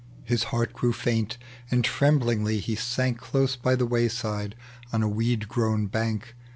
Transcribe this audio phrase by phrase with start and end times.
[0.23, 1.37] His heart grew faint,
[1.69, 4.55] and tremblingly he sank Close by the wayside
[4.91, 6.33] on a weed grown bank.